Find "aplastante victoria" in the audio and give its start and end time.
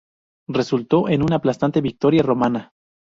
1.35-2.23